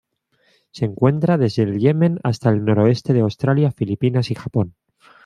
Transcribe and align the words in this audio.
Se 0.71 0.85
encuentra 0.85 1.37
desde 1.37 1.61
el 1.61 1.77
Yemen 1.77 2.19
hasta 2.23 2.49
el 2.49 2.65
noroeste 2.65 3.13
de 3.13 3.19
Australia, 3.19 3.69
Filipinas 3.69 4.31
y 4.31 4.33
Japón. 4.33 4.73